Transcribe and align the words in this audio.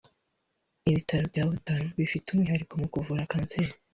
Ibitaro 0.89 1.23
bya 1.31 1.43
Butaro 1.49 1.87
bifite 1.99 2.27
umwihariko 2.29 2.73
mu 2.81 2.87
kuvura 2.93 3.29
kanseri 3.31 3.71